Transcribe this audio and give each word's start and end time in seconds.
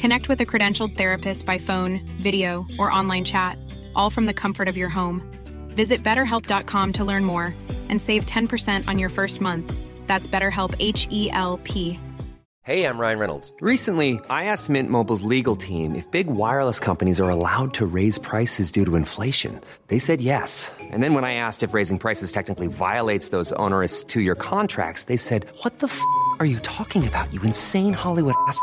Connect 0.00 0.30
with 0.30 0.40
a 0.40 0.46
credentialed 0.46 0.96
therapist 0.96 1.44
by 1.44 1.58
phone, 1.58 2.00
video, 2.22 2.64
or 2.78 2.90
online 2.90 3.22
chat, 3.22 3.58
all 3.94 4.08
from 4.08 4.24
the 4.24 4.32
comfort 4.32 4.66
of 4.66 4.78
your 4.78 4.88
home. 4.88 5.20
Visit 5.76 6.02
betterhelp.com 6.02 6.92
to 6.94 7.04
learn 7.04 7.22
more 7.22 7.54
and 7.90 8.00
save 8.00 8.24
10% 8.24 8.88
on 8.88 8.98
your 8.98 9.10
first 9.10 9.42
month. 9.42 9.70
That's 10.06 10.26
BetterHelp 10.26 10.74
H 10.78 11.06
E 11.10 11.30
L 11.32 11.60
P. 11.64 12.00
Hey, 12.62 12.86
I'm 12.86 12.98
Ryan 12.98 13.18
Reynolds. 13.18 13.52
Recently, 13.60 14.20
I 14.30 14.44
asked 14.44 14.70
Mint 14.70 14.88
Mobile's 14.88 15.22
legal 15.22 15.56
team 15.56 15.94
if 15.94 16.10
big 16.10 16.28
wireless 16.28 16.80
companies 16.80 17.20
are 17.20 17.28
allowed 17.28 17.74
to 17.74 17.84
raise 17.84 18.18
prices 18.18 18.72
due 18.72 18.86
to 18.86 18.96
inflation. 18.96 19.60
They 19.88 19.98
said 19.98 20.22
yes. 20.22 20.70
And 20.78 21.02
then 21.02 21.12
when 21.12 21.24
I 21.24 21.34
asked 21.34 21.62
if 21.62 21.74
raising 21.74 21.98
prices 21.98 22.32
technically 22.32 22.68
violates 22.68 23.28
those 23.28 23.52
onerous 23.52 24.02
two 24.02 24.22
year 24.22 24.34
contracts, 24.34 25.04
they 25.04 25.18
said, 25.18 25.46
What 25.62 25.80
the 25.80 25.88
f 25.88 26.00
are 26.38 26.46
you 26.46 26.58
talking 26.60 27.06
about, 27.06 27.32
you 27.34 27.42
insane 27.42 27.92
Hollywood 27.92 28.34
ass? 28.46 28.62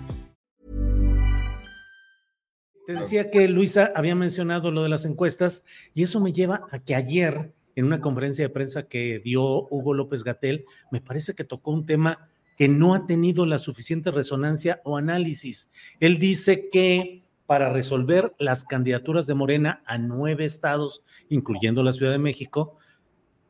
Te 2.87 2.93
decía 2.93 3.29
que 3.29 3.47
Luisa 3.47 3.91
había 3.95 4.15
mencionado 4.15 4.71
lo 4.71 4.83
de 4.83 4.89
las 4.89 5.05
encuestas 5.05 5.65
y 5.93 6.03
eso 6.03 6.19
me 6.19 6.33
lleva 6.33 6.67
a 6.71 6.79
que 6.79 6.95
ayer 6.95 7.53
en 7.75 7.85
una 7.85 8.01
conferencia 8.01 8.45
de 8.45 8.49
prensa 8.49 8.87
que 8.87 9.19
dio 9.19 9.67
Hugo 9.69 9.93
López 9.93 10.23
Gatel, 10.23 10.65
me 10.91 11.01
parece 11.01 11.35
que 11.35 11.43
tocó 11.43 11.71
un 11.71 11.85
tema 11.85 12.29
que 12.57 12.67
no 12.67 12.93
ha 12.93 13.07
tenido 13.07 13.45
la 13.45 13.59
suficiente 13.59 14.11
resonancia 14.11 14.81
o 14.83 14.97
análisis. 14.97 15.71
Él 15.99 16.19
dice 16.19 16.69
que 16.69 17.23
para 17.45 17.69
resolver 17.69 18.33
las 18.39 18.63
candidaturas 18.63 19.27
de 19.27 19.33
Morena 19.33 19.83
a 19.85 19.97
nueve 19.97 20.45
estados, 20.45 21.03
incluyendo 21.29 21.83
la 21.83 21.93
Ciudad 21.93 22.11
de 22.11 22.19
México, 22.19 22.77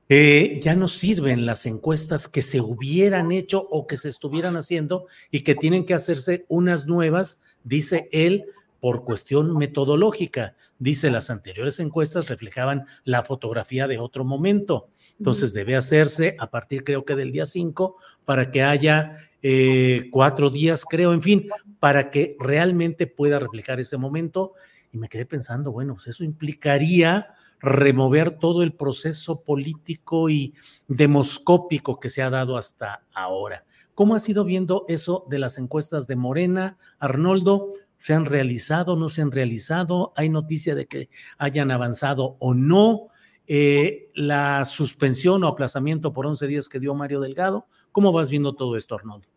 eh, 0.09 0.59
ya 0.61 0.75
no 0.75 0.87
sirven 0.87 1.45
las 1.45 1.65
encuestas 1.65 2.27
que 2.27 2.41
se 2.41 2.59
hubieran 2.59 3.31
hecho 3.31 3.67
o 3.69 3.87
que 3.87 3.97
se 3.97 4.09
estuvieran 4.09 4.57
haciendo 4.57 5.07
y 5.29 5.41
que 5.41 5.55
tienen 5.55 5.85
que 5.85 5.93
hacerse 5.93 6.45
unas 6.49 6.85
nuevas, 6.85 7.41
dice 7.63 8.09
él, 8.11 8.45
por 8.81 9.05
cuestión 9.05 9.55
metodológica. 9.55 10.55
Dice, 10.79 11.11
las 11.11 11.29
anteriores 11.29 11.79
encuestas 11.79 12.27
reflejaban 12.27 12.85
la 13.05 13.23
fotografía 13.23 13.87
de 13.87 13.99
otro 13.99 14.25
momento. 14.25 14.89
Entonces 15.19 15.53
debe 15.53 15.75
hacerse 15.75 16.35
a 16.39 16.49
partir 16.49 16.83
creo 16.83 17.05
que 17.05 17.15
del 17.15 17.31
día 17.31 17.45
5 17.45 17.95
para 18.25 18.49
que 18.49 18.63
haya 18.63 19.17
eh, 19.43 20.09
cuatro 20.11 20.49
días, 20.49 20.83
creo, 20.83 21.13
en 21.13 21.21
fin, 21.21 21.47
para 21.79 22.09
que 22.09 22.35
realmente 22.39 23.05
pueda 23.05 23.37
reflejar 23.37 23.79
ese 23.79 23.97
momento. 23.97 24.53
Y 24.91 24.97
me 24.97 25.07
quedé 25.07 25.27
pensando, 25.27 25.71
bueno, 25.71 25.93
pues 25.93 26.07
eso 26.07 26.23
implicaría 26.23 27.35
remover 27.59 28.31
todo 28.31 28.63
el 28.63 28.73
proceso 28.73 29.41
político 29.41 30.29
y 30.29 30.55
demoscópico 30.87 31.99
que 31.99 32.09
se 32.09 32.23
ha 32.23 32.31
dado 32.31 32.57
hasta 32.57 33.05
ahora. 33.13 33.63
¿Cómo 33.93 34.15
has 34.15 34.27
ido 34.27 34.43
viendo 34.43 34.85
eso 34.87 35.25
de 35.29 35.37
las 35.37 35.59
encuestas 35.59 36.07
de 36.07 36.15
Morena, 36.15 36.77
Arnoldo? 36.97 37.73
¿Se 38.01 38.15
han 38.15 38.25
realizado, 38.25 38.95
no 38.95 39.09
se 39.09 39.21
han 39.21 39.31
realizado? 39.31 40.11
¿Hay 40.15 40.27
noticia 40.27 40.73
de 40.73 40.87
que 40.87 41.11
hayan 41.37 41.69
avanzado 41.69 42.35
o 42.39 42.55
no? 42.55 43.09
Eh, 43.45 44.09
la 44.15 44.65
suspensión 44.65 45.43
o 45.43 45.47
aplazamiento 45.47 46.11
por 46.11 46.25
11 46.25 46.47
días 46.47 46.67
que 46.67 46.79
dio 46.79 46.95
Mario 46.95 47.19
Delgado. 47.19 47.67
¿Cómo 47.91 48.11
vas 48.11 48.31
viendo 48.31 48.55
todo 48.55 48.75
esto, 48.75 48.95
Arnoldo? 48.95 49.27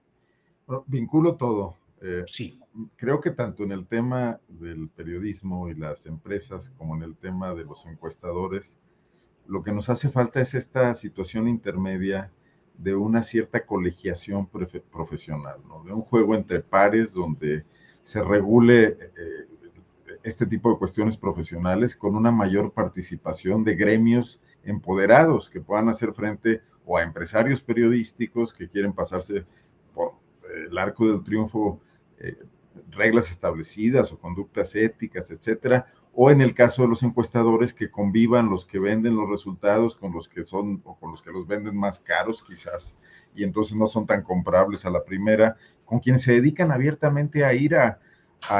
vinculo 0.86 1.34
todo. 1.34 1.76
Eh, 2.00 2.24
sí. 2.26 2.58
Creo 2.96 3.20
que 3.20 3.32
tanto 3.32 3.64
en 3.64 3.72
el 3.72 3.86
tema 3.86 4.40
del 4.48 4.88
periodismo 4.88 5.68
y 5.68 5.74
las 5.74 6.06
empresas 6.06 6.70
como 6.78 6.96
en 6.96 7.02
el 7.02 7.16
tema 7.16 7.52
de 7.54 7.66
los 7.66 7.84
encuestadores, 7.84 8.80
lo 9.46 9.62
que 9.62 9.72
nos 9.72 9.90
hace 9.90 10.08
falta 10.08 10.40
es 10.40 10.54
esta 10.54 10.94
situación 10.94 11.48
intermedia 11.48 12.32
de 12.78 12.94
una 12.94 13.22
cierta 13.22 13.66
colegiación 13.66 14.48
profesional, 14.48 15.60
¿no? 15.68 15.84
de 15.84 15.92
un 15.92 16.00
juego 16.00 16.34
entre 16.34 16.60
pares 16.60 17.12
donde 17.12 17.66
se 18.04 18.22
regule 18.22 18.98
eh, 19.16 19.48
este 20.22 20.44
tipo 20.44 20.70
de 20.70 20.76
cuestiones 20.76 21.16
profesionales 21.16 21.96
con 21.96 22.14
una 22.14 22.30
mayor 22.30 22.70
participación 22.70 23.64
de 23.64 23.74
gremios 23.76 24.42
empoderados 24.62 25.48
que 25.48 25.62
puedan 25.62 25.88
hacer 25.88 26.12
frente 26.12 26.60
o 26.84 26.98
a 26.98 27.02
empresarios 27.02 27.62
periodísticos 27.62 28.52
que 28.52 28.68
quieren 28.68 28.92
pasarse 28.92 29.46
por 29.94 30.16
eh, 30.42 30.66
el 30.70 30.76
arco 30.76 31.08
del 31.08 31.24
triunfo 31.24 31.80
eh, 32.18 32.36
reglas 32.90 33.30
establecidas 33.30 34.12
o 34.12 34.18
conductas 34.18 34.74
éticas, 34.74 35.30
etcétera, 35.30 35.86
o 36.12 36.30
en 36.30 36.42
el 36.42 36.52
caso 36.52 36.82
de 36.82 36.88
los 36.88 37.02
encuestadores 37.02 37.72
que 37.72 37.90
convivan 37.90 38.50
los 38.50 38.66
que 38.66 38.78
venden 38.78 39.16
los 39.16 39.30
resultados 39.30 39.96
con 39.96 40.12
los 40.12 40.28
que 40.28 40.44
son 40.44 40.82
o 40.84 40.94
con 40.98 41.10
los 41.10 41.22
que 41.22 41.32
los 41.32 41.46
venden 41.46 41.74
más 41.74 42.00
caros 42.00 42.42
quizás 42.42 42.98
y 43.34 43.44
entonces 43.44 43.76
no 43.76 43.86
son 43.86 44.06
tan 44.06 44.22
comprables 44.22 44.84
a 44.84 44.90
la 44.90 45.04
primera, 45.04 45.56
con 45.84 46.00
quienes 46.00 46.22
se 46.22 46.32
dedican 46.32 46.72
abiertamente 46.72 47.44
a 47.44 47.54
ir 47.54 47.76
a, 47.76 48.00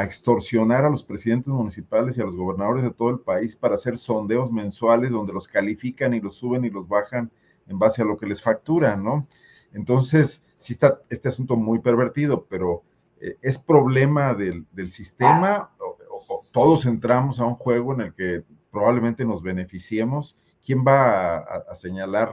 extorsionar 0.02 0.86
a 0.86 0.88
los 0.88 1.04
presidentes 1.04 1.48
municipales 1.48 2.16
y 2.16 2.22
a 2.22 2.24
los 2.24 2.34
gobernadores 2.34 2.84
de 2.84 2.90
todo 2.90 3.10
el 3.10 3.20
país 3.20 3.54
para 3.54 3.74
hacer 3.74 3.98
sondeos 3.98 4.50
mensuales 4.50 5.10
donde 5.10 5.34
los 5.34 5.46
califican 5.46 6.14
y 6.14 6.20
los 6.20 6.36
suben 6.36 6.64
y 6.64 6.70
los 6.70 6.88
bajan 6.88 7.30
en 7.66 7.78
base 7.78 8.00
a 8.00 8.06
lo 8.06 8.16
que 8.16 8.24
les 8.24 8.42
facturan, 8.42 9.04
¿no? 9.04 9.28
Entonces, 9.74 10.42
sí 10.56 10.72
está 10.72 11.02
este 11.10 11.28
asunto 11.28 11.56
muy 11.56 11.80
pervertido, 11.80 12.46
pero 12.48 12.82
eh, 13.20 13.36
es 13.42 13.58
problema 13.58 14.34
del, 14.34 14.66
sistema, 14.90 15.70
o, 15.78 16.42
todos 16.50 16.86
entramos 16.86 17.38
a 17.38 17.44
un 17.44 17.56
juego 17.56 17.92
en 17.92 18.00
el 18.00 18.14
que 18.14 18.42
probablemente 18.70 19.26
nos 19.26 19.42
beneficiemos. 19.42 20.34
¿Quién 20.64 20.82
va 20.82 21.36
a, 21.36 21.74
señalar 21.74 22.32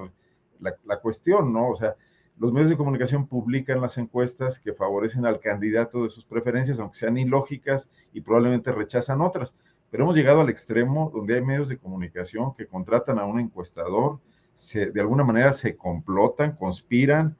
la, 0.61 0.73
la, 0.85 1.01
cuestión, 1.01 1.51
no? 1.51 1.67
O 1.67 1.75
sea, 1.75 1.97
los 2.41 2.51
medios 2.51 2.71
de 2.71 2.77
comunicación 2.77 3.27
publican 3.27 3.79
las 3.79 3.99
encuestas 3.99 4.59
que 4.59 4.73
favorecen 4.73 5.27
al 5.27 5.39
candidato 5.39 6.03
de 6.03 6.09
sus 6.09 6.25
preferencias, 6.25 6.79
aunque 6.79 6.97
sean 6.97 7.17
ilógicas 7.19 7.91
y 8.13 8.21
probablemente 8.21 8.71
rechazan 8.71 9.21
otras. 9.21 9.55
Pero 9.91 10.03
hemos 10.03 10.15
llegado 10.15 10.41
al 10.41 10.49
extremo 10.49 11.11
donde 11.13 11.35
hay 11.35 11.41
medios 11.43 11.69
de 11.69 11.77
comunicación 11.77 12.55
que 12.55 12.65
contratan 12.65 13.19
a 13.19 13.25
un 13.25 13.39
encuestador, 13.39 14.19
se, 14.55 14.89
de 14.89 15.01
alguna 15.01 15.23
manera 15.23 15.53
se 15.53 15.77
complotan, 15.77 16.55
conspiran 16.55 17.37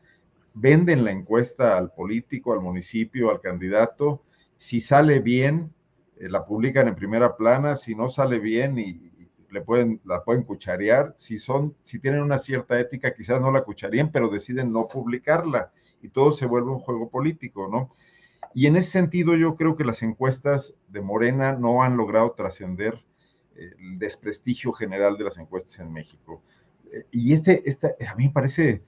venden 0.54 1.04
la 1.04 1.12
encuesta 1.12 1.78
al 1.78 1.92
político, 1.92 2.54
al 2.54 2.62
municipio, 2.62 3.32
al 3.32 3.42
candidato. 3.42 4.22
Si 4.58 4.82
sale 4.82 5.20
bien, 5.20 5.74
eh, 6.18 6.30
la 6.30 6.46
publican 6.46 6.88
en 6.88 6.96
primera 6.96 7.36
plana. 7.36 7.76
Si 7.76 7.96
no 7.96 8.10
sale 8.10 8.40
bien 8.40 8.78
y, 8.78 9.11
le 9.52 9.62
pueden, 9.62 10.02
la 10.06 10.24
pueden 10.24 10.44
cucharear. 10.44 11.14
Si 11.18 11.38
son, 11.38 11.76
si 11.84 12.00
tienen 12.00 12.24
una 12.24 12.40
cierta 12.40 12.80
ética, 12.80 13.14
quizás 13.14 13.42
no 13.42 13.52
la 13.52 13.64
cucharían, 13.64 14.12
pero 14.12 14.30
deciden 14.30 14.72
no 14.72 14.88
publicarla 14.88 15.72
y 16.02 16.10
todo 16.10 16.32
se 16.32 16.46
vuelve 16.46 16.72
un 16.72 16.80
juego 16.80 17.10
político, 17.10 17.68
¿no? 17.68 17.92
Y 18.54 18.66
en 18.66 18.76
ese 18.76 18.92
sentido 18.92 19.36
yo 19.36 19.56
creo 19.56 19.76
que 19.76 19.84
las 19.84 20.02
encuestas 20.04 20.76
de 20.90 21.02
Morena 21.02 21.54
no 21.54 21.84
han 21.84 21.96
logrado 21.96 22.32
trascender 22.32 23.04
eh, 23.56 23.72
el 23.80 24.00
desprestigio 24.00 24.74
general 24.74 25.18
de 25.18 25.26
las 25.26 25.38
encuestas 25.38 25.80
en 25.80 25.94
México. 25.94 26.42
Eh, 26.92 27.06
y 27.12 27.34
este, 27.34 27.70
este, 27.70 27.96
a 28.06 28.16
mí 28.16 28.28
me 28.28 28.34
parece 28.34 28.84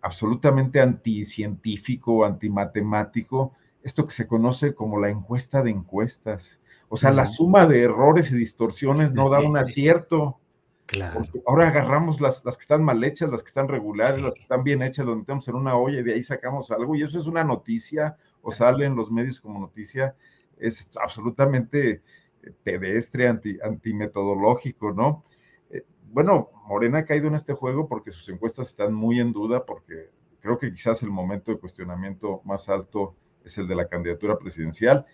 absolutamente 0.00 0.80
anticientífico, 0.80 2.24
antimatemático, 2.24 3.54
esto 3.82 4.06
que 4.06 4.12
se 4.12 4.26
conoce 4.26 4.74
como 4.74 5.00
la 5.00 5.08
encuesta 5.08 5.62
de 5.62 5.70
encuestas. 5.70 6.60
O 6.88 6.96
sea, 6.96 7.10
la 7.10 7.26
suma 7.26 7.66
de 7.66 7.82
errores 7.82 8.30
y 8.30 8.36
distorsiones 8.36 9.12
no 9.12 9.28
da 9.28 9.40
un 9.40 9.56
acierto. 9.56 10.40
Claro. 10.86 11.20
ahora 11.46 11.68
agarramos 11.68 12.18
las, 12.18 12.42
las, 12.46 12.56
que 12.56 12.62
están 12.62 12.82
mal 12.82 13.04
hechas, 13.04 13.28
las 13.28 13.42
que 13.42 13.48
están 13.48 13.68
regulares, 13.68 14.22
las 14.22 14.32
que 14.32 14.40
están 14.40 14.64
bien 14.64 14.80
hechas, 14.80 15.04
las 15.04 15.16
metemos 15.16 15.46
en 15.46 15.56
una 15.56 15.76
olla 15.76 16.00
y 16.00 16.02
de 16.02 16.14
ahí 16.14 16.22
sacamos 16.22 16.70
algo. 16.70 16.96
Y 16.96 17.02
eso 17.02 17.18
es 17.18 17.26
una 17.26 17.44
noticia, 17.44 18.16
o 18.40 18.50
sale 18.50 18.86
en 18.86 18.96
los 18.96 19.10
medios 19.10 19.38
como 19.38 19.60
noticia, 19.60 20.16
es 20.56 20.90
absolutamente 20.98 22.02
eh, 22.42 22.52
pedestre, 22.62 23.28
anti, 23.28 23.58
antimetodológico, 23.62 24.92
¿no? 24.92 25.24
Eh, 25.70 25.84
bueno, 26.04 26.50
Morena 26.66 26.98
ha 27.00 27.04
caído 27.04 27.28
en 27.28 27.34
este 27.34 27.52
juego 27.52 27.86
porque 27.86 28.10
sus 28.10 28.26
encuestas 28.30 28.68
están 28.68 28.94
muy 28.94 29.20
en 29.20 29.32
duda, 29.32 29.66
porque 29.66 30.10
creo 30.40 30.58
que 30.58 30.72
quizás 30.72 31.02
el 31.02 31.10
momento 31.10 31.52
de 31.52 31.58
cuestionamiento 31.58 32.40
más 32.46 32.70
alto 32.70 33.14
es 33.44 33.58
el 33.58 33.68
de 33.68 33.74
la 33.74 33.88
candidatura 33.88 34.38
presidencial 34.38 35.06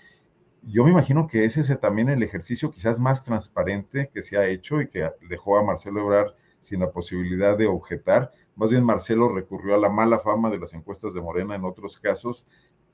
yo 0.67 0.85
me 0.85 0.91
imagino 0.91 1.27
que 1.27 1.45
ese 1.45 1.61
es 1.61 1.81
también 1.81 2.09
el 2.09 2.23
ejercicio 2.23 2.71
quizás 2.71 2.99
más 2.99 3.25
transparente 3.25 4.11
que 4.13 4.23
se 4.23 4.37
ha 4.37 4.47
hecho 4.47 4.81
y 4.81 4.89
que 4.89 5.11
dejó 5.29 5.59
a 5.59 5.63
Marcelo 5.63 6.01
Ebrard 6.01 6.33
sin 6.61 6.81
la 6.81 6.91
posibilidad 6.91 7.57
de 7.57 7.67
objetar. 7.67 8.33
Más 8.57 8.71
bien 8.71 8.85
Marcelo 8.85 9.29
recurrió 9.29 9.75
a 9.75 9.79
la 9.79 9.89
mala 9.89 10.19
fama 10.19 10.51
de 10.51 10.59
las 10.59 10.73
encuestas 10.75 11.13
de 11.15 11.21
Morena 11.21 11.55
en 11.55 11.65
otros 11.65 11.99
casos, 11.99 12.47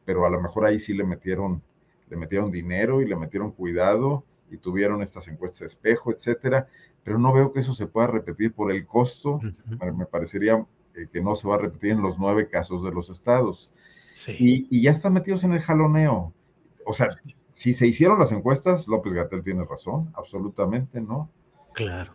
pero 0.04 0.26
a 0.26 0.30
lo 0.30 0.40
mejor 0.40 0.64
ahí 0.64 0.78
sí 0.78 0.94
le 0.94 1.04
metieron, 1.04 1.62
le 2.08 2.16
metieron 2.16 2.50
dinero 2.50 3.02
y 3.02 3.06
le 3.06 3.16
metieron 3.16 3.52
cuidado 3.52 4.24
y 4.50 4.56
tuvieron 4.56 5.02
estas 5.02 5.28
encuestas 5.28 5.60
de 5.60 5.66
espejo, 5.66 6.10
etcétera. 6.12 6.66
Pero 7.04 7.18
no 7.18 7.32
veo 7.32 7.52
que 7.52 7.60
eso 7.60 7.72
se 7.72 7.86
pueda 7.86 8.08
repetir 8.08 8.52
por 8.52 8.72
el 8.72 8.84
costo. 8.86 9.40
Me 9.94 10.06
parecería 10.06 10.66
eh, 10.94 11.06
que 11.12 11.22
no 11.22 11.36
se 11.36 11.46
va 11.46 11.54
a 11.54 11.58
repetir 11.58 11.92
en 11.92 12.02
los 12.02 12.18
nueve 12.18 12.48
casos 12.48 12.82
de 12.82 12.90
los 12.90 13.10
estados. 13.10 13.70
Y, 14.26 14.66
y 14.70 14.82
ya 14.82 14.90
están 14.90 15.12
metidos 15.12 15.44
en 15.44 15.52
el 15.52 15.60
jaloneo. 15.60 16.34
O 16.84 16.92
sea, 16.92 17.16
si 17.50 17.72
se 17.72 17.86
hicieron 17.86 18.18
las 18.18 18.32
encuestas, 18.32 18.86
López 18.86 19.12
Gatel 19.12 19.42
tiene 19.42 19.64
razón, 19.64 20.10
absolutamente, 20.14 21.00
¿no? 21.00 21.30
Claro. 21.72 22.14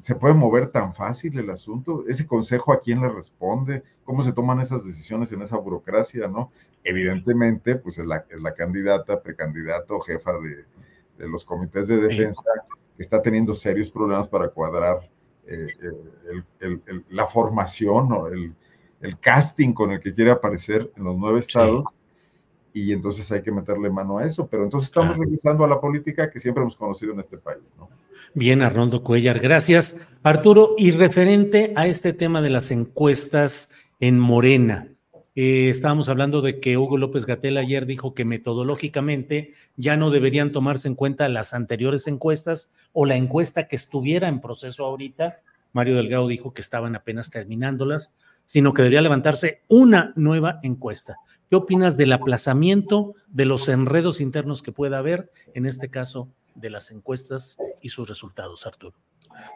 se 0.00 0.14
puede 0.14 0.34
mover 0.34 0.68
tan 0.68 0.94
fácil 0.94 1.38
el 1.38 1.50
asunto. 1.50 2.04
Ese 2.08 2.26
consejo 2.26 2.72
a 2.72 2.80
quién 2.80 3.00
le 3.00 3.08
responde, 3.08 3.82
cómo 4.04 4.22
se 4.22 4.32
toman 4.32 4.60
esas 4.60 4.84
decisiones 4.84 5.32
en 5.32 5.42
esa 5.42 5.56
burocracia, 5.56 6.28
¿no? 6.28 6.50
Evidentemente, 6.84 7.76
pues 7.76 7.98
es 7.98 8.06
la, 8.06 8.24
la 8.40 8.54
candidata, 8.54 9.20
precandidato, 9.20 10.00
jefa 10.00 10.32
de, 10.38 11.26
los 11.26 11.44
comités 11.44 11.88
de 11.88 11.96
defensa, 11.96 12.44
que 12.96 13.02
está 13.02 13.20
teniendo 13.20 13.54
serios 13.54 13.90
problemas 13.90 14.28
para 14.28 14.48
cuadrar 14.48 15.08
eh, 15.46 15.66
eh, 16.60 16.78
la 17.10 17.26
formación 17.26 18.12
o 18.12 18.28
el, 18.28 18.54
casting 19.20 19.72
con 19.72 19.92
el 19.92 20.00
que 20.00 20.12
quiere 20.14 20.32
aparecer 20.32 20.90
en 20.96 21.04
los 21.04 21.16
nueve 21.16 21.38
estados 21.38 21.84
y 22.76 22.92
entonces 22.92 23.32
hay 23.32 23.40
que 23.40 23.50
meterle 23.50 23.88
mano 23.88 24.18
a 24.18 24.26
eso. 24.26 24.46
Pero 24.48 24.64
entonces 24.64 24.88
estamos 24.88 25.16
regresando 25.16 25.64
a 25.64 25.68
la 25.68 25.80
política 25.80 26.30
que 26.30 26.38
siempre 26.38 26.60
hemos 26.60 26.76
conocido 26.76 27.14
en 27.14 27.20
este 27.20 27.38
país. 27.38 27.74
¿no? 27.78 27.88
Bien, 28.34 28.60
Arnoldo 28.60 29.02
Cuellar, 29.02 29.38
gracias. 29.38 29.96
Arturo, 30.22 30.74
y 30.76 30.90
referente 30.90 31.72
a 31.74 31.86
este 31.86 32.12
tema 32.12 32.42
de 32.42 32.50
las 32.50 32.70
encuestas 32.70 33.72
en 33.98 34.18
Morena, 34.18 34.88
eh, 35.36 35.70
estábamos 35.70 36.10
hablando 36.10 36.42
de 36.42 36.60
que 36.60 36.76
Hugo 36.76 36.98
López 36.98 37.24
Gatel 37.24 37.56
ayer 37.56 37.86
dijo 37.86 38.12
que 38.12 38.26
metodológicamente 38.26 39.54
ya 39.76 39.96
no 39.96 40.10
deberían 40.10 40.52
tomarse 40.52 40.86
en 40.86 40.96
cuenta 40.96 41.30
las 41.30 41.54
anteriores 41.54 42.06
encuestas 42.08 42.74
o 42.92 43.06
la 43.06 43.16
encuesta 43.16 43.68
que 43.68 43.76
estuviera 43.76 44.28
en 44.28 44.42
proceso 44.42 44.84
ahorita. 44.84 45.40
Mario 45.72 45.96
Delgado 45.96 46.28
dijo 46.28 46.52
que 46.52 46.60
estaban 46.60 46.94
apenas 46.94 47.30
terminándolas 47.30 48.12
sino 48.46 48.72
que 48.72 48.82
debería 48.82 49.02
levantarse 49.02 49.62
una 49.68 50.12
nueva 50.16 50.60
encuesta. 50.62 51.18
¿Qué 51.50 51.56
opinas 51.56 51.96
del 51.96 52.12
aplazamiento 52.12 53.14
de 53.28 53.44
los 53.44 53.68
enredos 53.68 54.20
internos 54.20 54.62
que 54.62 54.72
pueda 54.72 54.98
haber, 54.98 55.30
en 55.54 55.66
este 55.66 55.90
caso, 55.90 56.28
de 56.54 56.70
las 56.70 56.90
encuestas 56.90 57.58
y 57.82 57.90
sus 57.90 58.08
resultados, 58.08 58.66
Arturo? 58.66 58.96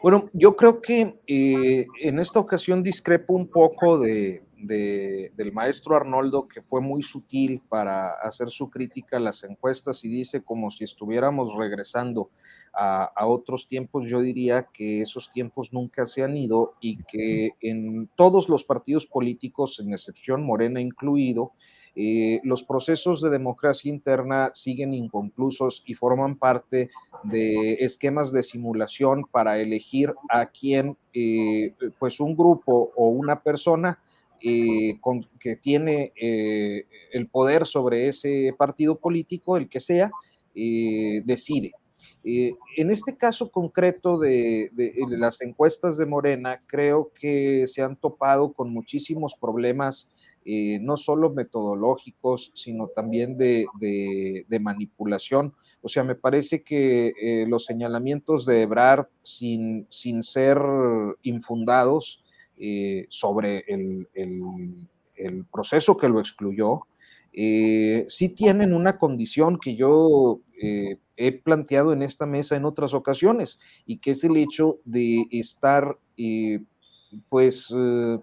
Bueno, 0.03 0.29
yo 0.33 0.55
creo 0.55 0.81
que 0.81 1.19
eh, 1.25 1.87
en 2.01 2.19
esta 2.19 2.39
ocasión 2.39 2.83
discrepo 2.83 3.33
un 3.33 3.47
poco 3.47 3.97
de, 3.97 4.43
del 4.63 5.51
maestro 5.53 5.95
Arnoldo, 5.95 6.47
que 6.47 6.61
fue 6.61 6.81
muy 6.81 7.01
sutil 7.01 7.61
para 7.67 8.11
hacer 8.13 8.49
su 8.49 8.69
crítica 8.69 9.17
a 9.17 9.19
las 9.19 9.43
encuestas 9.43 10.03
y 10.03 10.09
dice 10.09 10.43
como 10.43 10.69
si 10.69 10.83
estuviéramos 10.83 11.55
regresando 11.57 12.29
a, 12.73 13.25
otros 13.25 13.67
tiempos, 13.67 14.09
yo 14.09 14.21
diría 14.21 14.67
que 14.73 15.01
esos 15.01 15.29
tiempos 15.29 15.73
nunca 15.73 16.05
se 16.05 16.23
han 16.23 16.37
ido 16.37 16.75
y 16.79 16.97
que 17.03 17.51
en 17.61 18.09
todos 18.15 18.49
los 18.49 18.63
partidos 18.63 19.05
políticos, 19.05 19.79
en 19.79 19.91
excepción 19.91 20.43
Morena 20.43 20.79
incluido, 20.79 21.51
eh, 21.95 22.39
los 22.43 22.63
procesos 22.63 23.21
de 23.21 23.29
democracia 23.29 23.89
interna 23.89 24.51
siguen 24.53 24.93
inconclusos 24.93 25.83
y 25.85 25.93
forman 25.93 26.37
parte 26.37 26.89
de 27.23 27.73
esquemas 27.81 28.31
de 28.31 28.43
simulación 28.43 29.25
para 29.29 29.59
elegir 29.59 30.13
a 30.29 30.45
quien, 30.45 30.97
eh, 31.13 31.75
pues 31.99 32.21
un 32.21 32.37
grupo 32.37 32.93
o 32.95 33.09
una 33.09 33.43
persona 33.43 33.99
eh, 34.43 34.99
que 35.39 35.55
tiene 35.55 36.13
el 36.15 37.27
poder 37.27 37.65
sobre 37.65 38.07
ese 38.07 38.53
partido 38.57 38.99
político, 38.99 39.57
el 39.57 39.69
que 39.69 39.79
sea, 39.79 40.11
decide. 40.53 41.71
Eh, 42.23 42.53
en 42.77 42.91
este 42.91 43.17
caso 43.17 43.49
concreto 43.49 44.19
de, 44.19 44.69
las 45.09 45.41
encuestas 45.41 45.97
de 45.97 46.05
Morena, 46.05 46.61
creo 46.67 47.11
que 47.19 47.65
se 47.67 47.81
han 47.81 47.95
topado 47.95 48.53
con 48.53 48.71
muchísimos 48.71 49.35
problemas, 49.35 50.09
eh, 50.45 50.79
no 50.81 50.97
solo 50.97 51.31
metodológicos, 51.31 52.51
sino 52.53 52.87
también 52.87 53.37
de, 53.37 53.65
manipulación. 54.61 55.53
O 55.81 55.89
sea, 55.89 56.03
me 56.03 56.15
parece 56.15 56.63
que 56.63 57.13
eh, 57.19 57.45
los 57.47 57.65
señalamientos 57.65 58.45
de 58.45 58.61
Ebrard, 58.61 59.07
sin, 59.23 59.87
sin 59.89 60.21
ser 60.21 60.59
infundados 61.23 62.20
sobre 63.09 63.63
el, 63.67 64.07
el 64.13 65.45
proceso 65.45 65.97
que 65.97 66.09
lo 66.09 66.19
excluyó, 66.19 66.81
eh, 67.33 68.05
sí 68.09 68.29
tienen 68.29 68.73
una 68.73 68.97
condición 68.97 69.57
que 69.57 69.75
yo 69.75 70.41
eh, 70.61 70.97
he 71.15 71.31
planteado 71.31 71.93
en 71.93 72.01
esta 72.01 72.25
mesa 72.25 72.55
en 72.55 72.65
otras 72.65 72.93
ocasiones 72.93 73.59
y 73.85 73.97
que 73.97 74.11
es 74.11 74.23
el 74.23 74.35
hecho 74.35 74.79
de 74.83 75.27
estar, 75.31 75.97
eh, 76.17 76.59
pues, 77.29 77.73
eh, 77.75 78.19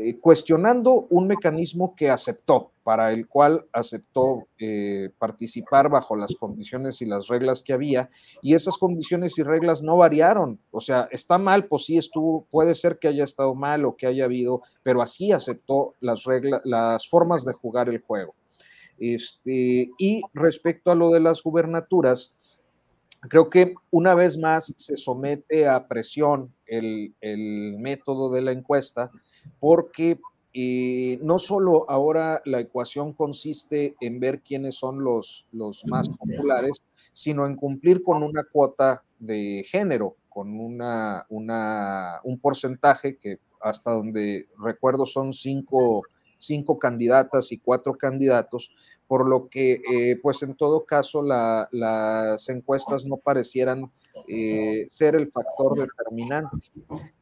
eh, 0.00 0.16
cuestionando 0.20 1.06
un 1.10 1.26
mecanismo 1.26 1.94
que 1.94 2.10
aceptó, 2.10 2.72
para 2.84 3.12
el 3.12 3.26
cual 3.26 3.66
aceptó 3.72 4.46
eh, 4.58 5.10
participar 5.18 5.88
bajo 5.88 6.14
las 6.14 6.36
condiciones 6.36 7.02
y 7.02 7.06
las 7.06 7.26
reglas 7.26 7.62
que 7.62 7.72
había, 7.72 8.08
y 8.42 8.54
esas 8.54 8.78
condiciones 8.78 9.36
y 9.38 9.42
reglas 9.42 9.82
no 9.82 9.96
variaron. 9.96 10.60
O 10.70 10.80
sea, 10.80 11.08
está 11.10 11.38
mal, 11.38 11.66
pues 11.66 11.86
sí 11.86 11.96
estuvo, 11.96 12.46
puede 12.50 12.76
ser 12.76 12.98
que 12.98 13.08
haya 13.08 13.24
estado 13.24 13.54
mal 13.54 13.84
o 13.84 13.96
que 13.96 14.06
haya 14.06 14.26
habido, 14.26 14.62
pero 14.82 15.02
así 15.02 15.32
aceptó 15.32 15.94
las 16.00 16.24
reglas, 16.24 16.60
las 16.64 17.08
formas 17.08 17.44
de 17.44 17.54
jugar 17.54 17.88
el 17.88 18.00
juego. 18.00 18.34
Este, 18.98 19.90
y 19.98 20.22
respecto 20.34 20.92
a 20.92 20.94
lo 20.94 21.10
de 21.10 21.18
las 21.18 21.42
gubernaturas, 21.42 22.32
Creo 23.28 23.48
que 23.48 23.74
una 23.90 24.14
vez 24.14 24.36
más 24.36 24.74
se 24.76 24.96
somete 24.96 25.66
a 25.66 25.88
presión 25.88 26.54
el, 26.66 27.14
método 27.78 28.30
de 28.30 28.42
la 28.42 28.52
encuesta 28.52 29.10
porque 29.60 30.18
eh, 30.54 31.18
no 31.20 31.40
solo 31.40 31.84
ahora 31.90 32.40
la 32.44 32.60
ecuación 32.60 33.12
consiste 33.12 33.96
en 34.00 34.20
ver 34.20 34.40
quiénes 34.40 34.76
son 34.76 35.02
los, 35.02 35.46
los 35.50 35.84
más 35.86 36.08
populares, 36.08 36.84
sino 37.12 37.46
en 37.46 37.56
cumplir 37.56 38.02
con 38.02 38.22
una 38.22 38.44
cuota 38.44 39.02
de 39.18 39.64
género, 39.68 40.16
con 40.28 40.58
una, 40.58 41.26
una, 41.28 42.20
un 42.22 42.38
porcentaje 42.38 43.18
que 43.18 43.40
hasta 43.60 43.90
donde 43.90 44.48
recuerdo 44.58 45.06
son 45.06 45.32
cinco 45.32 46.02
cinco 46.44 46.78
candidatas 46.78 47.52
y 47.52 47.58
cuatro 47.58 47.96
candidatos, 47.96 48.70
por 49.06 49.28
lo 49.28 49.48
que, 49.48 49.80
eh, 49.90 50.18
pues 50.22 50.42
en 50.42 50.54
todo 50.54 50.84
caso, 50.84 51.22
las 51.22 52.48
encuestas 52.48 53.04
no 53.04 53.16
parecieran 53.16 53.90
eh, 54.28 54.84
ser 54.88 55.14
el 55.14 55.28
factor 55.28 55.78
determinante. 55.78 56.68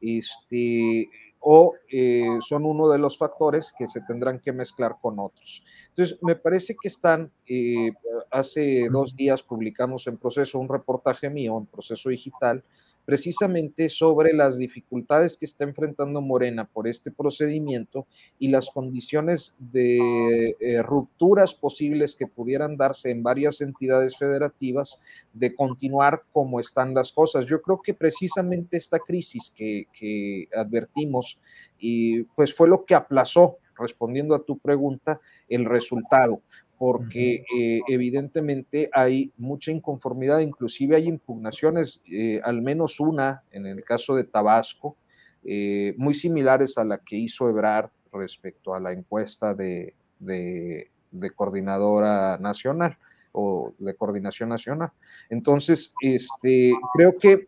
Este, 0.01 1.09
o 1.43 1.75
eh, 1.91 2.39
son 2.41 2.65
uno 2.65 2.89
de 2.89 2.99
los 2.99 3.19
factores 3.19 3.75
que 3.77 3.89
se 3.89 4.01
tendrán 4.03 4.39
que 4.39 4.53
mezclar 4.53 4.97
con 5.01 5.19
otros. 5.19 5.65
Entonces, 5.89 6.19
me 6.23 6.37
parece 6.37 6.77
que 6.81 6.89
están, 6.89 7.33
eh, 7.47 7.91
hace 8.31 8.89
dos 8.91 9.17
días 9.17 9.43
publicamos 9.43 10.07
en 10.07 10.19
proceso 10.19 10.59
un 10.59 10.69
reportaje 10.69 11.29
mío 11.29 11.59
en 11.59 11.67
proceso 11.67 12.11
digital 12.11 12.65
precisamente 13.05 13.89
sobre 13.89 14.33
las 14.33 14.59
dificultades 14.59 15.37
que 15.37 15.45
está 15.45 15.65
enfrentando 15.65 16.21
Morena 16.21 16.67
por 16.67 16.87
este 16.87 17.11
procedimiento 17.11 18.07
y 18.39 18.49
las 18.49 18.71
condiciones 18.71 19.57
de 19.59 20.57
eh, 20.61 20.83
rupturas 20.83 21.55
posibles 21.55 22.17
que 22.17 22.27
pudieran 22.27 22.77
darse 22.77 23.11
en 23.11 23.23
varias 23.23 23.61
entidades 23.61 24.17
federativas 24.17 25.01
de 25.33 25.55
continuar 25.55 26.23
como 26.33 26.61
están 26.61 26.95
las 26.95 27.13
cosas. 27.13 27.47
Yo 27.47 27.61
creo 27.63 27.81
que 27.83 27.95
precisamente 27.95 28.77
esta 28.77 28.99
crisis 28.99 29.53
que, 29.55 29.87
que 29.93 30.49
advertimos 30.57 31.39
y 31.79 32.23
pues 32.35 32.55
fue 32.55 32.69
lo 32.69 32.85
que 32.85 32.95
aplazó 32.95 33.59
respondiendo 33.77 34.35
a 34.35 34.45
tu 34.45 34.59
pregunta, 34.59 35.21
el 35.49 35.65
resultado 35.65 36.43
porque 36.83 37.45
eh, 37.57 37.81
evidentemente 37.87 38.91
hay 38.93 39.33
mucha 39.37 39.71
inconformidad, 39.71 40.41
inclusive 40.41 40.97
hay 40.97 41.07
impugnaciones, 41.07 42.03
eh, 42.11 42.41
al 42.43 42.61
menos 42.61 42.99
una 42.99 43.45
en 43.53 43.67
el 43.67 43.85
caso 43.85 44.17
de 44.17 44.25
Tabasco, 44.25 44.97
eh, 45.45 45.95
muy 45.97 46.13
similares 46.13 46.79
a 46.79 46.85
la 46.85 46.99
que 46.99 47.15
hizo 47.15 47.49
Ebrard 47.49 47.89
respecto 48.13 48.75
a 48.75 48.81
la 48.81 48.91
encuesta 48.91 49.55
de, 49.55 49.95
de, 50.19 50.91
coordinadora 51.37 52.37
nacional 52.39 52.99
o 53.31 53.73
de 53.79 53.95
coordinación 53.95 54.49
nacional. 54.49 54.91
Entonces, 55.31 55.95
este, 56.01 56.73
creo 56.95 57.17
que 57.17 57.47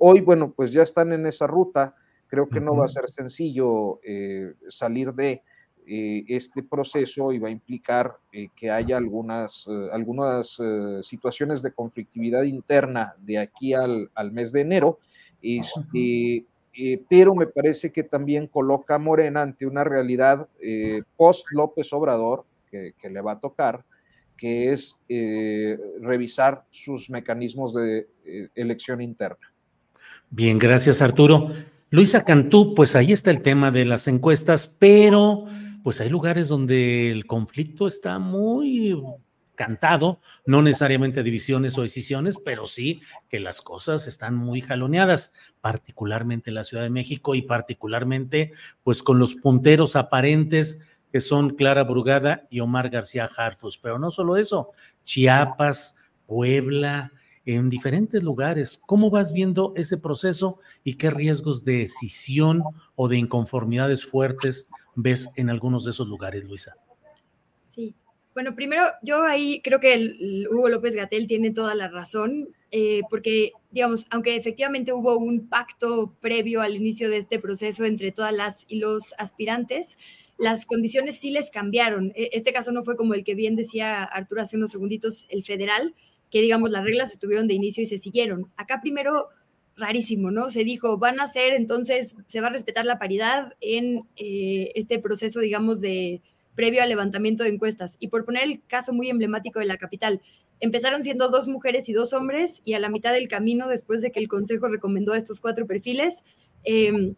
hoy, 0.00 0.20
bueno, 0.20 0.50
pues 0.50 0.72
ya 0.72 0.82
están 0.82 1.12
en 1.12 1.26
esa 1.26 1.46
ruta, 1.46 1.94
creo 2.26 2.48
que 2.48 2.58
no 2.58 2.74
va 2.74 2.86
a 2.86 2.88
ser 2.88 3.08
sencillo 3.08 4.00
salir 4.66 5.12
de 5.12 5.44
eh, 5.86 6.24
este 6.28 6.62
proceso 6.62 7.30
iba 7.32 7.48
a 7.48 7.50
implicar 7.50 8.16
eh, 8.32 8.48
que 8.56 8.70
haya 8.70 8.96
algunas, 8.96 9.66
eh, 9.68 9.88
algunas 9.92 10.58
situaciones 11.02 11.60
de 11.62 11.72
conflictividad 11.72 12.44
interna 12.44 13.14
de 13.18 13.38
aquí 13.38 13.74
al, 13.74 14.08
mes 14.32 14.50
de 14.52 14.62
enero, 14.62 14.98
este, 15.42 16.46
pero 17.08 17.34
me 17.34 17.46
parece 17.46 17.92
que 17.92 18.02
también 18.02 18.46
coloca 18.46 18.94
a 18.94 18.98
Morena 18.98 19.42
ante 19.42 19.66
una 19.66 19.84
realidad 19.84 20.48
post 21.16 21.46
López 21.50 21.92
Obrador 21.92 22.44
que, 22.70 22.94
que, 22.98 23.10
le 23.10 23.20
va 23.20 23.32
a 23.32 23.40
tocar, 23.40 23.84
que 24.36 24.72
es 24.72 24.98
revisar 26.00 26.64
sus 26.70 27.10
mecanismos 27.10 27.74
de 27.74 28.08
elección 28.54 29.02
interna. 29.02 29.52
Bien, 30.30 30.58
gracias 30.58 31.02
Arturo. 31.02 31.48
Luisa 31.90 32.24
Cantú, 32.24 32.74
pues 32.74 32.96
ahí 32.96 33.12
está 33.12 33.30
el 33.30 33.42
tema 33.42 33.70
de 33.70 33.84
las 33.84 34.08
encuestas, 34.08 34.66
pero 34.66 35.46
pues 35.84 36.00
hay 36.00 36.08
lugares 36.08 36.48
donde 36.48 37.10
el 37.10 37.26
conflicto 37.26 37.86
está 37.86 38.18
muy 38.18 38.98
cantado, 39.54 40.18
no 40.46 40.62
necesariamente 40.62 41.22
divisiones 41.22 41.76
o 41.76 41.82
decisiones, 41.82 42.38
pero 42.42 42.66
sí 42.66 43.02
que 43.28 43.38
las 43.38 43.60
cosas 43.60 44.06
están 44.06 44.34
muy 44.34 44.62
jaloneadas, 44.62 45.34
particularmente 45.60 46.48
en 46.48 46.54
la 46.54 46.64
Ciudad 46.64 46.82
de 46.82 46.88
México 46.88 47.34
y 47.34 47.42
particularmente 47.42 48.52
pues 48.82 49.02
con 49.02 49.18
los 49.18 49.34
punteros 49.34 49.94
aparentes 49.94 50.80
que 51.12 51.20
son 51.20 51.50
Clara 51.50 51.84
Brugada 51.84 52.46
y 52.48 52.60
Omar 52.60 52.88
García 52.88 53.28
Harfus. 53.36 53.76
Pero 53.76 53.98
no 53.98 54.10
solo 54.10 54.38
eso, 54.38 54.70
Chiapas, 55.04 55.98
Puebla, 56.26 57.12
en 57.46 57.68
diferentes 57.68 58.22
lugares. 58.22 58.80
¿Cómo 58.86 59.10
vas 59.10 59.32
viendo 59.32 59.72
ese 59.76 59.98
proceso 59.98 60.58
y 60.82 60.94
qué 60.94 61.10
riesgos 61.10 61.64
de 61.64 61.78
decisión 61.78 62.62
o 62.96 63.08
de 63.08 63.18
inconformidades 63.18 64.04
fuertes 64.04 64.68
ves 64.94 65.30
en 65.36 65.50
algunos 65.50 65.84
de 65.84 65.90
esos 65.90 66.08
lugares, 66.08 66.44
Luisa? 66.44 66.76
Sí. 67.62 67.94
Bueno, 68.34 68.56
primero, 68.56 68.82
yo 69.02 69.22
ahí 69.22 69.60
creo 69.62 69.78
que 69.78 70.46
Hugo 70.50 70.68
López 70.68 70.96
Gatel 70.96 71.28
tiene 71.28 71.52
toda 71.52 71.76
la 71.76 71.88
razón, 71.88 72.48
eh, 72.72 73.02
porque, 73.08 73.52
digamos, 73.70 74.06
aunque 74.10 74.34
efectivamente 74.34 74.92
hubo 74.92 75.16
un 75.18 75.48
pacto 75.48 76.16
previo 76.20 76.60
al 76.60 76.74
inicio 76.74 77.08
de 77.08 77.18
este 77.18 77.38
proceso 77.38 77.84
entre 77.84 78.10
todas 78.10 78.32
las 78.32 78.64
y 78.66 78.78
los 78.80 79.14
aspirantes, 79.18 79.96
las 80.36 80.66
condiciones 80.66 81.20
sí 81.20 81.30
les 81.30 81.50
cambiaron. 81.50 82.12
E, 82.16 82.30
este 82.32 82.52
caso 82.52 82.72
no 82.72 82.82
fue 82.82 82.96
como 82.96 83.14
el 83.14 83.22
que 83.22 83.36
bien 83.36 83.54
decía 83.54 84.02
Arturo 84.02 84.42
hace 84.42 84.56
unos 84.56 84.72
segunditos, 84.72 85.26
el 85.28 85.44
federal, 85.44 85.94
que 86.34 86.40
digamos 86.40 86.72
las 86.72 86.82
reglas 86.82 87.12
estuvieron 87.12 87.46
de 87.46 87.54
inicio 87.54 87.80
y 87.84 87.86
se 87.86 87.96
siguieron. 87.96 88.50
Acá 88.56 88.80
primero 88.80 89.28
rarísimo, 89.76 90.32
¿no? 90.32 90.50
Se 90.50 90.64
dijo, 90.64 90.98
van 90.98 91.20
a 91.20 91.28
ser, 91.28 91.54
entonces, 91.54 92.16
se 92.26 92.40
va 92.40 92.48
a 92.48 92.50
respetar 92.50 92.84
la 92.84 92.98
paridad 92.98 93.52
en 93.60 94.08
eh, 94.16 94.72
este 94.74 94.98
proceso, 94.98 95.38
digamos, 95.38 95.80
de 95.80 96.22
previo 96.56 96.82
al 96.82 96.88
levantamiento 96.88 97.44
de 97.44 97.50
encuestas. 97.50 97.96
Y 98.00 98.08
por 98.08 98.24
poner 98.24 98.42
el 98.42 98.60
caso 98.66 98.92
muy 98.92 99.10
emblemático 99.10 99.60
de 99.60 99.66
la 99.66 99.76
capital, 99.76 100.22
empezaron 100.58 101.04
siendo 101.04 101.28
dos 101.28 101.46
mujeres 101.46 101.88
y 101.88 101.92
dos 101.92 102.12
hombres, 102.12 102.62
y 102.64 102.72
a 102.72 102.80
la 102.80 102.88
mitad 102.88 103.12
del 103.12 103.28
camino, 103.28 103.68
después 103.68 104.02
de 104.02 104.10
que 104.10 104.18
el 104.18 104.26
Consejo 104.26 104.66
recomendó 104.66 105.14
estos 105.14 105.38
cuatro 105.38 105.68
perfiles, 105.68 106.24
em, 106.64 107.14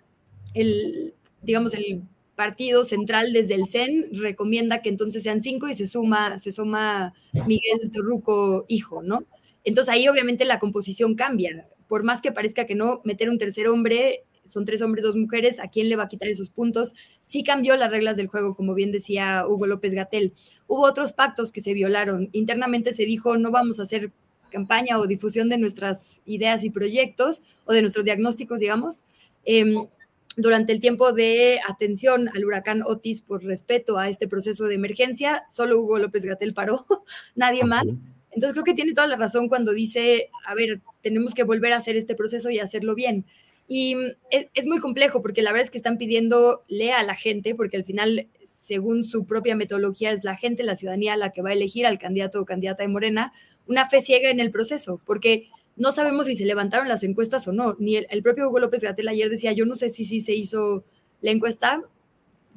el, 0.52 1.14
digamos, 1.40 1.72
el 1.72 2.02
partido 2.36 2.84
central 2.84 3.32
desde 3.32 3.54
el 3.54 3.66
CEN 3.66 4.10
recomienda 4.12 4.82
que 4.82 4.90
entonces 4.90 5.24
sean 5.24 5.42
cinco 5.42 5.68
y 5.68 5.74
se 5.74 5.88
suma, 5.88 6.38
se 6.38 6.52
suma 6.52 7.14
Miguel 7.46 7.90
Torruco, 7.92 8.64
hijo, 8.68 9.02
¿no? 9.02 9.24
Entonces 9.64 9.92
ahí 9.92 10.06
obviamente 10.06 10.44
la 10.44 10.60
composición 10.60 11.16
cambia 11.16 11.66
por 11.88 12.02
más 12.02 12.20
que 12.20 12.32
parezca 12.32 12.66
que 12.66 12.74
no, 12.74 13.00
meter 13.04 13.30
un 13.30 13.38
tercer 13.38 13.68
hombre, 13.68 14.24
son 14.44 14.64
tres 14.64 14.80
hombres, 14.82 15.04
dos 15.04 15.16
mujeres, 15.16 15.58
¿a 15.58 15.68
quién 15.68 15.88
le 15.88 15.96
va 15.96 16.04
a 16.04 16.08
quitar 16.08 16.28
esos 16.28 16.50
puntos? 16.50 16.94
Sí 17.20 17.42
cambió 17.42 17.76
las 17.76 17.90
reglas 17.90 18.16
del 18.16 18.28
juego, 18.28 18.54
como 18.54 18.74
bien 18.74 18.92
decía 18.92 19.44
Hugo 19.46 19.66
López 19.66 19.94
Gatel. 19.94 20.34
Hubo 20.68 20.82
otros 20.82 21.12
pactos 21.12 21.50
que 21.50 21.60
se 21.60 21.74
violaron. 21.74 22.28
Internamente 22.32 22.92
se 22.92 23.04
dijo, 23.04 23.36
no 23.36 23.50
vamos 23.50 23.80
a 23.80 23.82
hacer 23.82 24.12
campaña 24.50 24.98
o 24.98 25.06
difusión 25.06 25.48
de 25.48 25.58
nuestras 25.58 26.22
ideas 26.24 26.62
y 26.62 26.70
proyectos 26.70 27.42
o 27.64 27.72
de 27.72 27.80
nuestros 27.80 28.04
diagnósticos, 28.04 28.60
digamos. 28.60 29.04
Em, 29.44 29.86
durante 30.36 30.72
el 30.72 30.80
tiempo 30.80 31.12
de 31.12 31.60
atención 31.66 32.28
al 32.34 32.44
huracán 32.44 32.82
Otis 32.82 33.22
por 33.22 33.42
respeto 33.42 33.98
a 33.98 34.08
este 34.08 34.28
proceso 34.28 34.66
de 34.66 34.74
emergencia, 34.74 35.44
solo 35.48 35.80
Hugo 35.80 35.98
López 35.98 36.24
Gatel 36.24 36.54
paró, 36.54 36.86
nadie 37.34 37.64
más. 37.64 37.86
Entonces 38.30 38.52
creo 38.52 38.64
que 38.64 38.74
tiene 38.74 38.92
toda 38.92 39.06
la 39.06 39.16
razón 39.16 39.48
cuando 39.48 39.72
dice, 39.72 40.30
a 40.46 40.54
ver, 40.54 40.80
tenemos 41.02 41.32
que 41.32 41.42
volver 41.42 41.72
a 41.72 41.78
hacer 41.78 41.96
este 41.96 42.14
proceso 42.14 42.50
y 42.50 42.58
hacerlo 42.58 42.94
bien. 42.94 43.24
Y 43.66 43.94
mm, 43.94 44.00
es, 44.30 44.66
muy 44.66 44.78
complejo 44.78 45.22
porque 45.22 45.42
la 45.42 45.52
verdad 45.52 45.64
es 45.64 45.70
que 45.70 45.78
están 45.78 45.96
pidiendo 45.96 46.62
lea 46.68 46.98
a 46.98 47.02
la 47.02 47.14
gente, 47.14 47.54
porque 47.54 47.78
al 47.78 47.84
final, 47.84 48.28
según 48.44 49.04
su 49.04 49.26
propia 49.26 49.56
metodología, 49.56 50.12
es 50.12 50.22
la 50.22 50.36
gente, 50.36 50.62
la 50.62 50.76
ciudadanía 50.76 51.16
la 51.16 51.30
que 51.30 51.42
va 51.42 51.50
a 51.50 51.54
elegir 51.54 51.86
al 51.86 51.98
candidato 51.98 52.40
o 52.40 52.44
candidata 52.44 52.82
de 52.82 52.88
Morena, 52.88 53.32
una 53.66 53.88
fe 53.88 54.00
ciega 54.00 54.30
en 54.30 54.40
el 54.40 54.50
proceso, 54.50 55.00
porque 55.04 55.48
no 55.76 55.92
sabemos 55.92 56.26
si 56.26 56.34
se 56.34 56.46
levantaron 56.46 56.88
las 56.88 57.02
encuestas 57.02 57.46
o 57.48 57.52
no. 57.52 57.76
Ni 57.78 57.96
el, 57.96 58.22
propio 58.22 58.48
Hugo 58.48 58.58
López 58.58 58.80
Gatel 58.80 59.08
ayer 59.08 59.28
decía, 59.28 59.52
yo 59.52 59.66
no 59.66 59.74
sé 59.74 59.90
si 59.90 60.04
sí 60.04 60.20
se 60.20 60.34
hizo 60.34 60.84
la 61.20 61.30
encuesta, 61.30 61.82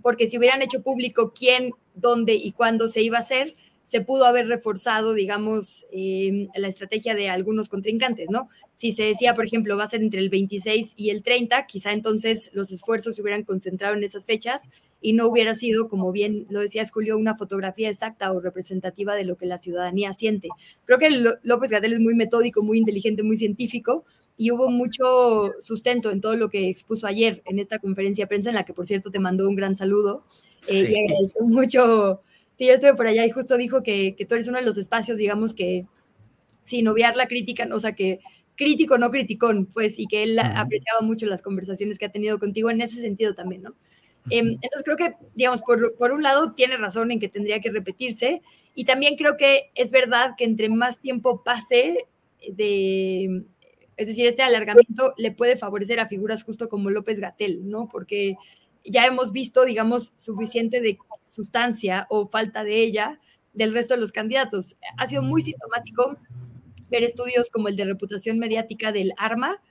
porque 0.02 0.28
si 0.28 0.38
hubieran 0.38 0.62
hecho 0.62 0.82
público 0.82 1.34
quién, 1.38 1.72
dónde 1.94 2.36
y 2.36 2.54
cuándo 2.54 2.88
se 2.88 3.02
iba 3.02 3.18
a 3.18 3.22
hacer, 3.22 3.56
se 3.90 4.02
pudo 4.02 4.26
haber 4.26 4.48
reforzado, 4.48 5.16
digamos, 5.16 5.88
em, 5.92 6.48
la 6.54 6.68
estrategia 6.68 7.16
de 7.16 7.28
algunos 7.28 7.70
contrincantes, 7.70 8.30
¿no? 8.30 8.48
Si 8.72 8.92
se 8.92 9.02
decía, 9.02 9.34
por 9.34 9.46
ejemplo, 9.46 9.76
va 9.78 9.86
a 9.86 9.88
ser 9.88 10.04
entre 10.04 10.20
el 10.20 10.30
26 10.30 10.94
y 10.96 11.10
el 11.10 11.24
30, 11.24 11.66
quizá 11.66 11.92
entonces 11.92 12.52
los 12.54 12.72
esfuerzos 12.72 13.16
se 13.16 13.24
hubieran 13.24 13.44
concentrado 13.44 13.96
en 13.96 14.04
esas 14.04 14.28
fechas 14.28 14.70
y 15.02 15.14
no 15.14 15.26
hubiera 15.26 15.56
sido, 15.56 15.90
como 15.90 16.12
bien 16.12 16.46
lo 16.52 16.60
decía 16.60 16.84
Julio, 16.86 17.18
una 17.18 17.36
fotografía 17.36 17.90
exacta 17.90 18.32
o 18.32 18.40
representativa 18.40 19.16
de 19.16 19.26
lo 19.26 19.38
que 19.38 19.48
la 19.48 19.58
ciudadanía 19.58 20.14
siente. 20.14 20.50
Creo 20.86 21.00
que 21.00 21.10
López 21.42 21.72
Gatel 21.72 21.94
es 21.94 22.00
muy 22.00 22.14
metódico, 22.14 22.62
muy 22.62 22.78
inteligente, 22.78 23.24
muy 23.24 23.38
científico 23.38 24.06
y 24.38 24.52
hubo 24.52 24.70
mucho 24.70 25.52
sustento 25.60 26.12
en 26.12 26.22
todo 26.22 26.36
lo 26.36 26.52
que 26.52 26.70
expuso 26.70 27.08
ayer 27.08 27.42
en 27.46 27.58
esta 27.58 27.80
conferencia 27.80 28.26
de 28.26 28.28
prensa, 28.28 28.50
en 28.50 28.56
la 28.56 28.66
que, 28.66 28.74
por 28.76 28.86
cierto, 28.86 29.10
te 29.10 29.18
mandó 29.18 29.50
un 29.50 29.56
gran 29.56 29.76
saludo. 29.76 30.26
Eh, 30.68 30.92
y 30.92 31.10
agradezco 31.10 31.44
mucho 31.46 32.22
Sí, 32.60 32.66
yo 32.66 32.74
estuve 32.74 32.94
por 32.94 33.08
allá 33.08 33.26
y 33.26 33.30
justo 33.30 33.56
dijo 33.56 33.84
que, 33.84 34.18
tú 34.28 34.36
eres 34.36 34.50
uno 34.50 34.58
de 34.58 34.66
los 34.66 34.78
espacios, 34.78 35.18
digamos, 35.18 35.54
que 35.54 35.86
sin 36.62 36.90
obviar 36.90 37.16
la 37.16 37.30
crítica, 37.30 37.66
o 37.72 37.80
sea, 37.80 37.94
que 37.96 38.20
crítico, 38.58 38.98
no 38.98 39.12
criticón, 39.12 39.66
pues, 39.68 39.98
y 39.98 40.08
que 40.08 40.24
él 40.24 40.38
apreciaba 40.38 41.00
mucho 41.00 41.26
las 41.26 41.42
conversaciones 41.42 41.98
que 41.98 42.08
ha 42.08 42.12
tenido 42.12 42.38
contigo 42.38 42.70
en 42.70 42.82
ese 42.82 43.00
sentido 43.00 43.34
también, 43.34 43.62
¿no? 43.62 43.76
Em, 44.30 44.58
entonces 44.62 44.84
creo 44.84 44.98
que, 44.98 45.14
digamos, 45.36 45.62
por, 45.62 45.96
por, 45.96 46.12
un 46.12 46.22
lado 46.22 46.52
tiene 46.52 46.76
razón 46.76 47.12
en 47.12 47.22
que 47.22 47.30
tendría 47.30 47.62
que 47.62 47.72
repetirse 47.72 48.42
y 48.76 48.84
también 48.84 49.16
creo 49.16 49.38
que 49.38 49.72
es 49.74 49.92
verdad 49.92 50.32
que 50.38 50.44
entre 50.44 50.68
más 50.68 51.00
tiempo 51.00 51.42
pase 51.46 52.08
de, 52.46 53.46
es 53.96 54.08
decir, 54.08 54.28
este 54.28 54.44
alargamiento 54.44 55.14
le 55.18 55.32
puede 55.32 55.56
favorecer 55.56 56.02
a 56.02 56.10
figuras 56.10 56.44
justo 56.44 56.68
como 56.68 56.90
López 56.90 57.22
Gatel, 57.22 57.70
¿no? 57.70 57.88
Porque 57.88 58.36
ya 58.86 59.06
hemos 59.06 59.32
visto, 59.32 59.66
digamos, 59.66 60.14
suficiente 60.16 60.82
de 60.82 60.98
sustancia 61.24 62.08
o 62.10 62.28
falta 62.28 62.64
de 62.64 62.82
ella 62.82 63.20
del 63.54 63.74
resto 63.74 63.94
de 63.94 64.00
los 64.00 64.12
candidatos. 64.12 64.78
Ha 64.98 65.08
sido 65.08 65.22
muy 65.22 65.42
sintomático 65.42 66.18
ver 66.90 67.04
estudios 67.04 67.50
como 67.50 67.68
el 67.68 67.76
de 67.76 67.86
reputación 67.86 68.40
mediática 68.40 68.92
del 68.92 69.14
ARMA, 69.18 69.62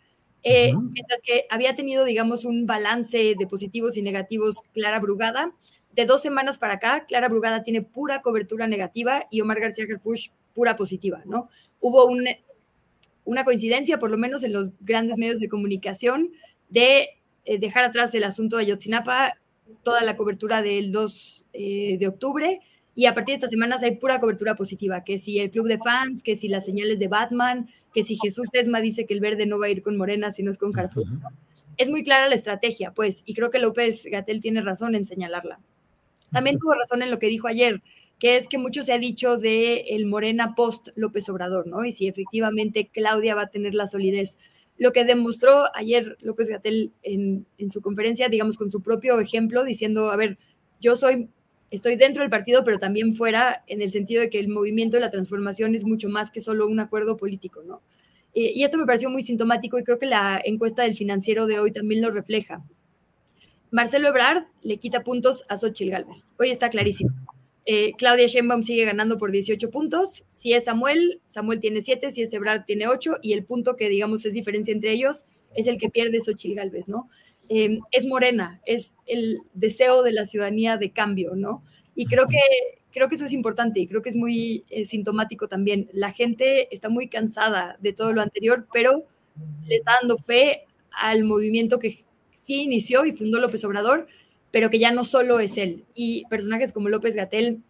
Eh, 0.45 0.73
mientras 0.73 1.21
que 1.21 1.47
había 1.51 1.75
tenido, 1.75 2.05
digamos, 2.05 2.45
un 2.45 2.65
balance 2.65 3.35
de 3.37 3.47
positivos 3.49 3.97
y 3.97 4.03
negativos 4.03 4.63
Clara 4.73 5.01
Brugada. 5.01 5.53
De 5.93 6.07
dos 6.07 6.23
semanas 6.23 6.59
para 6.59 6.75
acá, 6.75 7.07
Clara 7.09 7.29
Brugada 7.29 7.65
tiene 7.65 7.83
pura 7.83 8.23
cobertura 8.23 8.69
negativa 8.69 9.27
y 9.33 9.41
Omar 9.41 9.59
García 9.59 9.87
Gerfush 9.87 10.31
pura 10.55 10.77
positiva, 10.77 11.23
¿no? 11.27 11.49
Hubo 11.81 12.07
un, 12.07 12.25
una 13.25 13.45
coincidencia, 13.45 13.99
por 13.99 14.11
lo 14.11 14.17
menos 14.17 14.45
en 14.45 14.53
los 14.53 14.71
grandes 14.81 15.19
medios 15.19 15.41
de 15.41 15.49
comunicación, 15.49 16.31
de 16.69 17.18
eh, 17.49 17.59
dejar 17.59 17.83
atrás 17.85 18.15
el 18.15 18.25
asunto 18.25 18.59
de 18.59 18.65
Ayotzinapa, 18.65 19.39
toda 19.83 20.03
la 20.03 20.17
cobertura 20.17 20.61
del 20.61 20.93
2 20.93 21.47
eh, 21.55 21.97
de 21.99 22.07
octubre, 22.07 22.61
y 22.95 23.07
a 23.07 23.15
partir 23.15 23.33
de 23.33 23.37
estas 23.37 23.51
semanas 23.51 23.83
hay 23.83 23.97
pura 23.97 24.19
cobertura 24.19 24.55
positiva, 24.55 25.03
que 25.03 25.17
si 25.17 25.39
el 25.39 25.51
club 25.51 25.67
de 25.67 25.79
fans, 25.79 26.23
que 26.23 26.37
si 26.37 26.49
las 26.49 26.67
señales 26.67 26.99
de 26.99 27.09
Batman, 27.09 27.71
que 27.95 28.03
si 28.03 28.17
Jesús 28.17 28.51
Tesma 28.51 28.83
dice 28.83 29.07
que 29.07 29.15
el 29.15 29.21
verde 29.21 29.47
no 29.47 29.59
va 29.59 29.65
a 29.65 29.71
ir 29.71 29.81
con 29.81 29.97
Morena, 29.97 30.31
sino 30.31 30.51
es 30.51 30.59
con 30.59 30.73
Carrefour. 30.73 31.07
Es 31.79 31.89
muy 31.89 32.03
clara 32.03 32.29
la 32.29 32.35
estrategia, 32.35 32.93
pues, 32.93 33.23
y 33.25 33.33
creo 33.33 33.51
que 33.51 33.61
López 33.61 34.05
Gatel 34.11 34.43
tiene 34.43 34.61
razón 34.61 34.95
en 34.95 35.07
señalarla. 35.07 35.59
También 36.31 36.59
tuvo 36.59 36.75
razón 36.75 37.01
en 37.01 37.11
lo 37.11 37.19
que 37.19 37.29
dijo 37.29 37.49
ayer, 37.49 37.81
que 38.19 38.37
es 38.37 38.47
que 38.47 38.59
mucho 38.59 38.83
se 38.83 38.93
ha 38.93 38.99
dicho 38.99 39.39
de 39.39 39.87
el 39.89 40.05
Morena 40.05 40.55
post 40.55 40.89
López 40.97 41.31
Obrador, 41.31 41.67
¿no? 41.67 41.87
Y 41.87 41.93
si 41.93 42.09
efectivamente 42.09 42.91
Claudia 42.93 43.35
va 43.35 43.43
a 43.43 43.51
tener 43.51 43.73
la 43.73 43.87
solidez. 43.87 44.37
Lo 44.79 44.93
que 44.93 45.05
demostró 45.05 45.65
ayer 45.75 46.17
López 46.21 46.49
Gatel 46.49 46.93
en, 47.03 47.47
su 47.69 47.83
conferencia, 47.83 48.29
digamos, 48.29 48.57
con 48.57 48.71
su 48.71 48.81
propio 48.81 49.21
ejemplo, 49.21 49.65
diciendo, 49.65 50.11
a 50.11 50.17
ver, 50.17 50.39
yo 50.81 50.97
soy 50.97 51.29
estoy 51.71 51.97
dentro 51.97 52.23
del 52.23 52.31
partido, 52.31 52.65
pero 52.65 52.79
también 52.79 53.15
fuera, 53.15 53.63
en 53.67 53.83
el 53.83 53.91
sentido 53.91 54.23
de 54.23 54.31
que 54.31 54.39
el 54.39 54.49
movimiento 54.49 54.97
de 54.97 55.03
la 55.03 55.11
transformación 55.11 55.75
es 55.75 55.85
mucho 55.85 56.09
más 56.09 56.31
que 56.31 56.41
solo 56.41 56.67
un 56.67 56.81
acuerdo 56.81 57.19
político, 57.19 57.63
¿no? 57.63 57.83
Y 58.33 58.63
esto 58.63 58.79
me 58.79 58.87
pareció 58.87 59.11
muy 59.11 59.23
sintomático 59.23 59.79
y 59.79 59.85
creo 59.85 59.99
que 59.99 60.07
la 60.07 60.41
encuesta 60.43 60.83
del 60.83 60.95
financiero 60.95 61.47
de 61.47 61.59
hoy 61.59 61.73
también 61.73 62.01
lo 62.01 62.11
refleja. 62.11 62.63
Marcelo 63.71 64.09
Ebrard 64.09 64.45
le 64.63 64.79
quita 64.79 65.03
puntos 65.03 65.45
a 65.49 65.57
Xochitl 65.57 65.91
Gálvez. 65.91 66.33
Hoy 66.39 66.51
está 66.51 66.71
clarísimo. 66.71 67.11
Eh, 67.71 67.93
Claudia 67.99 68.27
Sheinbaum 68.27 68.63
sigue 68.63 68.87
ganando 68.87 69.19
por 69.19 69.31
18 69.31 69.71
puntos. 69.71 70.25
Si 70.31 70.55
es 70.55 70.65
Samuel, 70.65 71.21
Samuel 71.27 71.61
tiene 71.61 71.83
7, 71.83 72.11
si 72.11 72.23
es 72.23 72.33
Ebrard 72.33 72.65
tiene 72.65 72.89
8 72.89 73.19
y 73.21 73.35
el 73.35 73.45
punto 73.45 73.77
que 73.77 73.91
digamos 73.91 74.25
es 74.25 74.33
diferencia 74.33 74.73
entre 74.73 74.93
ellos 74.93 75.27
es 75.55 75.67
el 75.67 75.77
que 75.77 75.91
pierde 75.91 76.19
Xochitl 76.19 76.55
Gálvez, 76.55 76.89
¿no? 76.89 77.11
Em, 77.51 77.81
es 77.91 78.07
morena, 78.07 78.63
es 78.65 78.95
el 79.05 79.41
deseo 79.53 80.03
de 80.03 80.13
la 80.13 80.25
ciudadanía 80.25 80.79
de 80.79 80.93
cambio, 80.93 81.35
¿no? 81.37 81.63
Y 81.95 82.07
creo 82.07 82.27
que, 82.27 82.39
creo 82.91 83.07
que 83.09 83.17
eso 83.17 83.27
es 83.27 83.35
importante 83.35 83.81
y 83.81 83.87
creo 83.87 84.01
que 84.01 84.09
es 84.09 84.17
muy 84.17 84.65
eh, 84.71 84.87
sintomático 84.87 85.47
también. 85.47 85.91
La 85.93 86.13
gente 86.13 86.75
está 86.75 86.89
muy 86.89 87.09
cansada 87.09 87.77
de 87.81 87.93
todo 87.93 88.15
lo 88.15 88.23
anterior, 88.23 88.67
pero 88.73 89.05
le 89.67 89.77
está 89.77 89.93
dando 90.01 90.17
fe 90.17 90.65
al 90.91 91.25
movimiento 91.25 91.79
que 91.79 92.05
sí 92.35 92.63
inició 92.63 93.05
y 93.05 93.13
fundó 93.13 93.39
López 93.41 93.63
Obrador, 93.67 94.07
pero 94.51 94.71
que 94.71 94.79
ya 94.79 94.91
no 94.91 95.05
solo 95.05 95.41
es 95.41 95.59
él. 95.59 95.85
Y 95.95 96.25
personajes 96.29 96.73
como 96.73 96.89
López 96.89 97.15
Gatel 97.15 97.63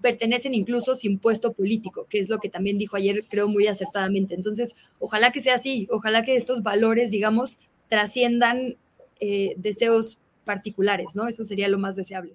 pertenecen 0.00 0.54
incluso 0.54 0.94
sin 0.94 1.18
puesto 1.18 1.52
político, 1.52 2.06
que 2.10 2.18
es 2.18 2.28
lo 2.28 2.38
que 2.38 2.50
también 2.50 2.76
dijo 2.76 2.96
ayer, 2.96 3.24
creo 3.28 3.48
muy 3.48 3.66
acertadamente. 3.66 4.34
Entonces, 4.34 4.74
ojalá 4.98 5.32
que 5.32 5.40
sea 5.40 5.54
así, 5.54 5.88
ojalá 5.90 6.22
que 6.22 6.36
estos 6.36 6.62
valores, 6.62 7.10
digamos, 7.10 7.58
trasciendan 7.88 8.76
eh, 9.20 9.54
deseos 9.56 10.18
particulares, 10.44 11.14
¿no? 11.14 11.26
Eso 11.26 11.44
sería 11.44 11.68
lo 11.68 11.78
más 11.78 11.96
deseable. 11.96 12.34